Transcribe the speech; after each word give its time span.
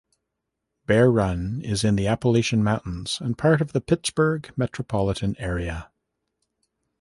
Bear 0.87 1.11
Run 1.11 1.61
is 1.63 1.83
in 1.83 1.95
the 1.95 2.07
Appalachian 2.07 2.63
Mountains 2.63 3.19
and 3.21 3.37
part 3.37 3.61
of 3.61 3.71
the 3.71 3.81
Pittsburgh 3.81 4.51
metropolitan 4.57 5.35
area. 5.37 5.91